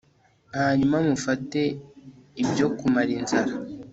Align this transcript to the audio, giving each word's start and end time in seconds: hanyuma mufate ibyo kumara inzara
hanyuma 0.57 0.95
mufate 1.07 1.61
ibyo 2.43 2.67
kumara 2.77 3.11
inzara 3.19 3.53